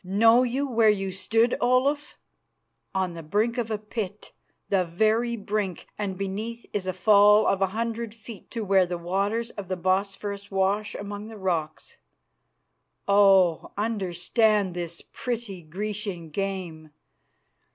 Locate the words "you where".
0.41-0.89